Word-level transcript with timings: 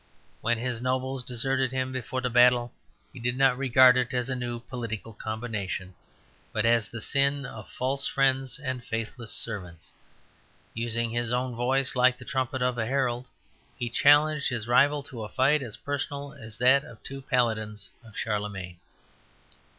When 0.41 0.57
his 0.57 0.81
nobles 0.81 1.23
deserted 1.23 1.71
him 1.71 1.91
before 1.91 2.21
the 2.21 2.29
battle, 2.31 2.73
he 3.13 3.19
did 3.19 3.37
not 3.37 3.55
regard 3.55 3.97
it 3.97 4.15
as 4.15 4.31
a 4.31 4.35
new 4.35 4.59
political 4.61 5.13
combination, 5.13 5.93
but 6.51 6.65
as 6.65 6.87
the 6.89 7.01
sin 7.01 7.45
of 7.45 7.69
false 7.69 8.07
friends 8.07 8.57
and 8.57 8.83
faithless 8.83 9.31
servants. 9.31 9.91
Using 10.73 11.11
his 11.11 11.31
own 11.31 11.53
voice 11.55 11.95
like 11.95 12.17
the 12.17 12.25
trumpet 12.25 12.63
of 12.63 12.79
a 12.79 12.87
herald, 12.87 13.27
he 13.77 13.91
challenged 13.91 14.49
his 14.49 14.67
rival 14.67 15.03
to 15.03 15.21
a 15.21 15.29
fight 15.29 15.61
as 15.61 15.77
personal 15.77 16.33
as 16.33 16.57
that 16.57 16.83
of 16.83 17.03
two 17.03 17.21
paladins 17.21 17.91
of 18.03 18.17
Charlemagne. 18.17 18.79